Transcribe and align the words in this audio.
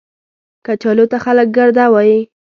کچالو 0.65 1.05
ته 1.11 1.17
خلک 1.25 1.47
ګرده 1.57 1.85
وايي 1.93 2.19